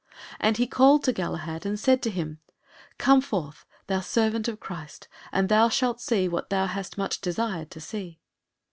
[0.39, 2.39] And he called to Galahad and said to him,
[2.97, 7.69] "Come forth, thou servant of Christ, and thou shalt see what thou hast much desired
[7.69, 8.19] to see."